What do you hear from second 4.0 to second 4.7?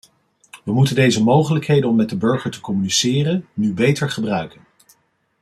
gebruiken.